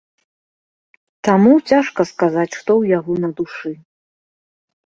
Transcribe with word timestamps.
Таму 1.29 1.51
цяжка 1.71 2.01
сказаць, 2.13 2.47
што 2.59 2.65
ў 2.79 2.83
яго 2.97 3.13
на 3.27 3.31
душы. 3.43 3.71